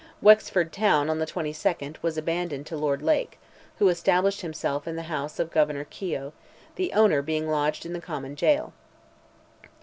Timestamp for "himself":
4.41-4.87